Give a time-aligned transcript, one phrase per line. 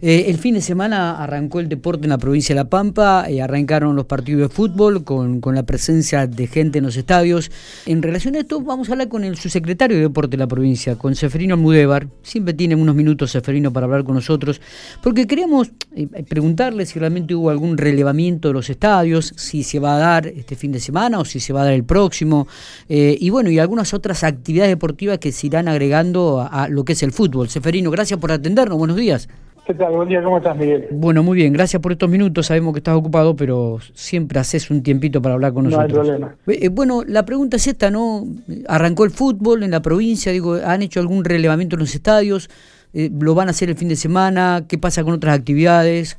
[0.00, 3.40] Eh, el fin de semana arrancó el deporte en la provincia de La Pampa, y
[3.40, 7.50] arrancaron los partidos de fútbol con, la presencia de gente en los estadios.
[7.86, 10.96] En relación a esto, vamos a hablar con el subsecretario de deporte de la provincia,
[10.96, 12.08] con Seferino Almudévar.
[12.22, 14.60] Siempre tiene unos minutos Seferino para hablar con nosotros,
[15.02, 19.96] porque queríamos eh, preguntarle si realmente hubo algún relevamiento de los estadios, si se va
[19.96, 22.46] a dar este fin de semana o si se va a dar el próximo,
[22.88, 26.84] eh, y bueno, y algunas otras actividades deportivas que se irán agregando a, a lo
[26.84, 27.48] que es el fútbol.
[27.48, 28.78] Seferino, gracias por atendernos.
[28.78, 29.28] Buenos días.
[29.66, 29.94] ¿Qué tal?
[29.94, 30.86] Buen día, ¿cómo estás, Miguel?
[30.92, 32.46] Bueno, muy bien, gracias por estos minutos.
[32.46, 35.92] Sabemos que estás ocupado, pero siempre haces un tiempito para hablar con nosotros.
[35.92, 36.36] No hay problema.
[36.46, 38.22] Eh, bueno, la pregunta es esta, ¿no?
[38.68, 42.48] Arrancó el fútbol en la provincia, digo, ¿han hecho algún relevamiento en los estadios?
[42.94, 44.66] Eh, ¿Lo van a hacer el fin de semana?
[44.68, 46.16] ¿Qué pasa con otras actividades?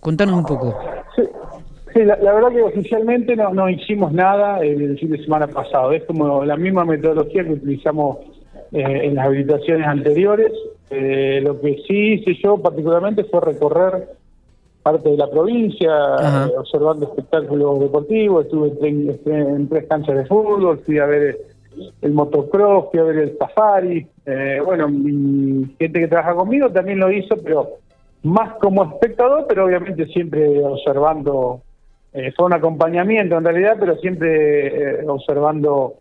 [0.00, 0.76] Contanos un poco.
[1.94, 5.92] Sí, la, verdad que oficialmente no, no hicimos nada el fin de semana pasado.
[5.92, 8.18] Es como la misma metodología que utilizamos
[8.72, 10.50] eh, en las habilitaciones anteriores.
[10.90, 14.08] Eh, lo que sí hice yo particularmente fue recorrer
[14.82, 20.98] parte de la provincia, eh, observando espectáculos deportivos, estuve en, tres canchas de fútbol, fui
[20.98, 21.38] a ver
[22.00, 24.06] el, motocross, fui a ver el safari.
[24.64, 27.78] bueno, mi gente que trabaja conmigo también lo hizo, pero
[28.22, 31.60] más como espectador, pero obviamente siempre observando,
[32.36, 35.99] fue un acompañamiento en realidad, pero siempre observando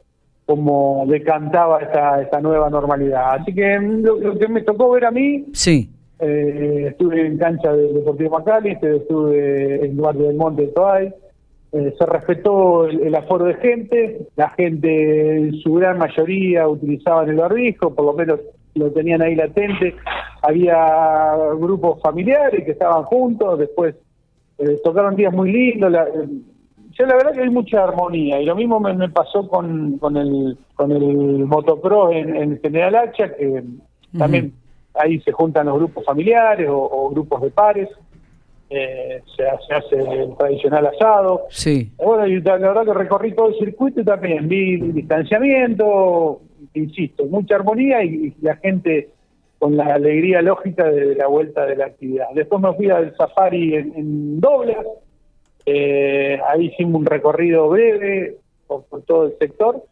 [0.50, 3.36] como decantaba esta, esta nueva normalidad.
[3.36, 5.92] Así que lo, que me tocó ver a mí, sí.
[6.18, 11.14] Eh, estuve en cancha del Deportivo Macali, estuve en Guardia del Monte de Toay,
[11.72, 17.36] eh, se respetó el, aforo de gente, la gente en su gran mayoría utilizaban el
[17.36, 18.40] barbijo, por lo menos
[18.74, 19.94] lo tenían ahí latente,
[20.42, 23.94] había grupos familiares que estaban juntos, después
[24.58, 26.08] eh, tocaron días muy lindos, la,
[27.08, 30.92] la verdad que hay mucha armonía y lo mismo me, pasó con, con el con
[30.92, 33.64] el motocross en, General Hacha que
[34.18, 34.54] también
[34.96, 37.90] ahí se juntan los grupos familiares o, grupos de pares
[38.70, 41.46] eh, se, hace el tradicional asado.
[41.50, 41.92] Sí.
[41.98, 46.42] Bueno y la, verdad que recorrí todo el circuito y también vi distanciamiento
[46.74, 49.10] insisto mucha armonía y, la gente
[49.58, 52.28] con la alegría lógica de, la vuelta de la actividad.
[52.34, 54.86] Después me fui al safari en, en Doblas
[55.72, 59.84] eh, ahí hicimos un recorrido breve por, todo el sector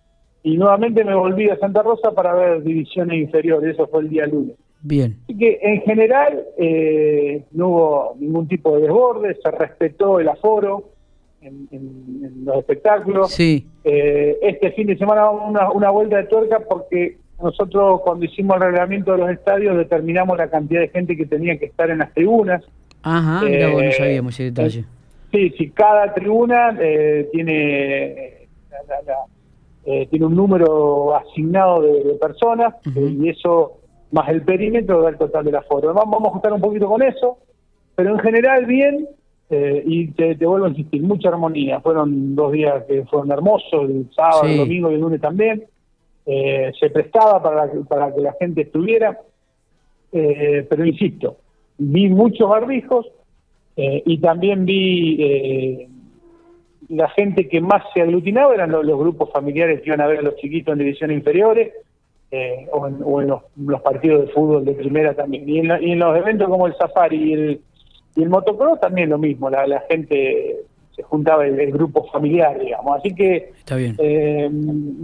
[0.42, 4.26] y nuevamente me volví a Santa Rosa para ver divisiones inferiores, eso fue el día
[4.26, 4.56] lunes.
[4.82, 5.18] Bien.
[5.24, 10.90] Así que en general eh, no hubo ningún tipo de desborde, se respetó el aforo
[11.42, 11.68] en,
[12.44, 13.32] los espectáculos.
[13.32, 13.68] Sí.
[13.84, 18.64] Eh, este fin de semana una, una vuelta de tuerca porque nosotros cuando hicimos el
[18.64, 22.14] reglamento de los estadios determinamos la cantidad de gente que tenía que estar en las
[22.14, 22.64] tribunas.
[23.04, 24.86] Ajá, mira, no sabíamos ese detalle.
[25.32, 28.48] Sí, sí, cada tribuna eh, tiene
[29.86, 33.78] eh, tiene un número asignado de, personas eh, y eso
[34.12, 35.94] más el perímetro da el total del aforo.
[35.94, 37.38] Vamos, vamos a juntar un poquito con eso,
[37.96, 39.08] pero en general bien
[39.50, 41.80] y te, vuelvo a insistir, mucha armonía.
[41.80, 45.64] Fueron dos días que fueron hermosos, el sábado, el domingo y el lunes también.
[46.26, 49.18] se prestaba para, para que la gente estuviera,
[50.12, 51.38] pero insisto,
[51.78, 53.08] vi muchos barbijos,
[53.78, 55.88] eh, y también vi eh,
[56.90, 60.24] la gente que más se aglutinaba eran los, grupos familiares que iban a ver a
[60.24, 61.74] los chiquitos en divisiones inferiores
[62.32, 65.48] eh, o en, los, partidos de fútbol de primera también.
[65.48, 67.62] Y en, los eventos como el safari y el,
[68.16, 70.56] y el motocross también lo mismo, la, gente
[70.96, 72.98] se juntaba el, grupo familiar, digamos.
[72.98, 73.96] Así que Está bien.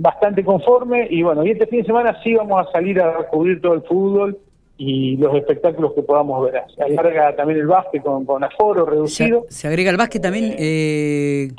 [0.02, 3.62] bastante conforme y bueno, y este fin de semana sí vamos a salir a cubrir
[3.62, 4.40] todo el fútbol
[4.78, 6.62] y los espectáculos que podamos ver.
[6.76, 9.46] Se agrega también el básquet con, con aforo reducido.
[9.50, 11.52] ¿Se, agrega el básquet también eh,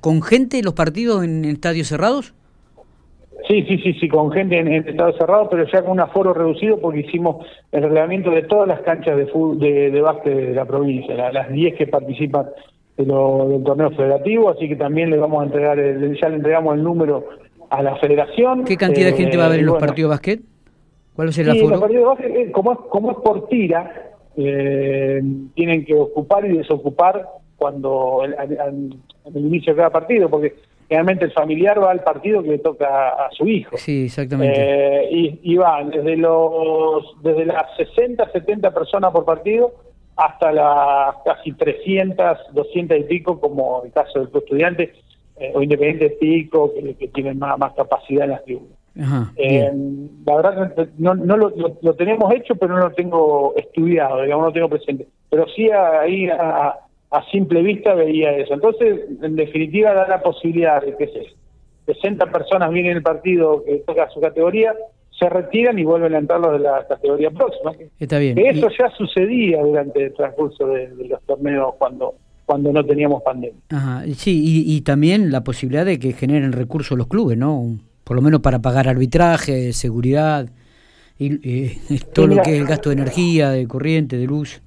[0.00, 2.34] con gente los partidos en estadios cerrados?
[3.48, 6.78] Sí, sí, sí, sí, con gente en, estadios cerrados, pero ya con un aforo reducido
[6.78, 11.30] porque hicimos el reglamento de todas las canchas de, de, de básquet de la provincia,
[11.30, 12.46] las 10 que participan
[12.96, 16.76] de lo, del torneo federativo, así que también le vamos a entregar, ya le entregamos
[16.76, 17.24] el número
[17.68, 18.64] a la federación.
[18.64, 20.51] ¿Qué cantidad de gente va a ver en los partidos de básquet?
[21.14, 22.16] ¿Cuál es el aforo?
[22.20, 25.22] Eh, como, es, como es por tira, eh,
[25.54, 28.94] tienen que ocupar y desocupar cuando en
[29.34, 30.54] el inicio de cada partido, porque
[30.88, 33.76] generalmente el familiar va al partido que le toca a su hijo.
[33.76, 34.58] Sí, exactamente.
[34.58, 39.72] Eh, y, y, van desde los desde las 60, 70 personas por partido
[40.16, 44.92] hasta las casi 300, 200 y pico, como el caso del estudiante
[45.54, 48.82] o independiente pico, que, que tienen más, más capacidad en las tribunas.
[49.36, 49.72] Eh,
[50.40, 51.52] la verdad no, no lo,
[51.82, 55.06] lo, tenemos hecho, pero no lo tengo estudiado, digamos, no lo tengo presente.
[55.30, 56.78] Pero sí ahí a,
[57.30, 58.54] simple vista veía eso.
[58.54, 61.10] Entonces, en definitiva, da la posibilidad de que
[61.86, 64.74] 60 personas vienen el partido que toca su categoría
[65.18, 67.72] se retiran y vuelven a entrar los de la categoría próxima.
[68.00, 68.38] Está bien.
[68.38, 72.14] Eso ya sucedía durante el transcurso de, los torneos cuando
[72.44, 73.60] cuando no teníamos pandemia.
[73.70, 77.78] Ajá, sí, y, también la posibilidad de que generen recursos los clubes, ¿no?
[78.04, 80.48] Por lo menos para pagar arbitraje, seguridad,
[81.18, 81.68] y,
[82.14, 84.62] todo lo que es el gasto de energía, de corriente, de luz.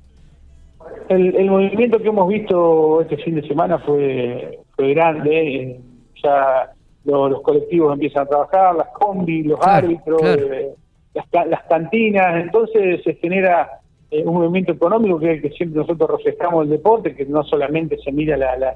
[1.09, 5.63] El, el movimiento que hemos visto este fin de semana fue, fue grande.
[5.63, 5.79] Eh,
[6.23, 6.71] ya
[7.05, 10.71] los colectivos empiezan a trabajar, las combi, los árbitros, eh,
[11.13, 13.79] las, cantinas, entonces se genera
[14.11, 17.43] eh, un movimiento económico que es el que siempre nosotros reflejamos el deporte, que no
[17.43, 18.75] solamente se mira la, la,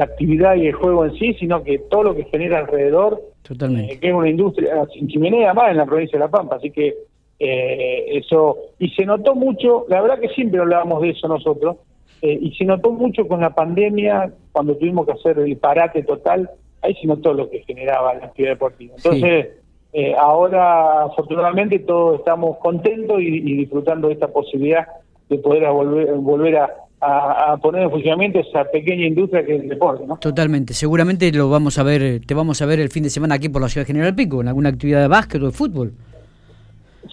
[0.00, 3.98] actividad y el juego en sí, sino que todo lo que genera alrededor, Totalmente.
[3.98, 6.94] que es una industria sin chimenea más en la provincia de La Pampa, así que
[7.40, 11.76] eso, y se notó mucho, la verdad que siempre hablábamos de eso nosotros,
[12.20, 16.50] y se notó mucho con la pandemia, cuando tuvimos que hacer el parate total,
[16.82, 18.94] ahí se notó lo que generaba la actividad deportiva.
[18.96, 19.48] Entonces,
[19.92, 24.86] eh, ahora afortunadamente todos estamos contentos y, disfrutando de esta posibilidad
[25.28, 26.74] de poder volver, volver a,
[27.62, 30.16] poner en funcionamiento esa pequeña industria que es el deporte, ¿no?
[30.16, 30.74] Totalmente.
[30.74, 33.62] Seguramente lo vamos a ver, te vamos a ver el fin de semana aquí por
[33.62, 35.92] la ciudad de General Pico, en alguna actividad de básquet o de fútbol.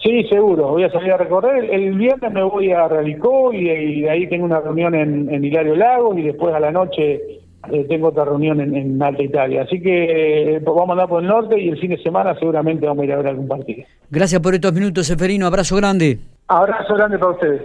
[0.02, 0.68] Sí, seguro.
[0.68, 1.64] Voy a salir a recorrer.
[1.72, 5.74] El, viernes me voy a Radicó y, de ahí tengo una reunión en, en Hilario
[5.74, 7.40] Lago y después a la noche
[7.72, 9.62] eh, tengo otra reunión en, Alta Italia.
[9.62, 12.86] Así que eh, vamos a andar por el norte y el fin de semana seguramente
[12.86, 13.84] vamos a ir a ver algún partido.
[14.10, 15.46] Gracias por estos minutos, Seferino.
[15.46, 16.18] Abrazo grande.
[16.48, 17.62] Abrazo grande para ustedes.